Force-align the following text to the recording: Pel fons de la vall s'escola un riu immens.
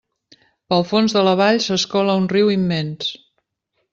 Pel 0.73 0.85
fons 0.91 1.15
de 1.17 1.23
la 1.27 1.33
vall 1.41 1.61
s'escola 1.67 2.17
un 2.23 2.27
riu 2.33 2.51
immens. 2.57 3.13